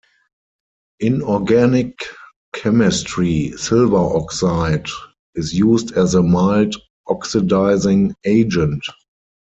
In 0.99 1.21
organic 1.21 1.93
chemistry, 2.55 3.51
silver 3.55 3.97
oxide 3.97 4.87
is 5.35 5.53
used 5.53 5.91
as 5.91 6.15
a 6.15 6.23
mild 6.23 6.73
oxidizing 7.05 8.15
agent. 8.25 8.83